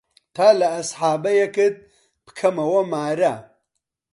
تا 0.35 0.47
لە 0.59 0.67
ئەسحابەیەکت 0.75 1.75
پکەمەوە 2.25 2.81
مارە 2.91 3.33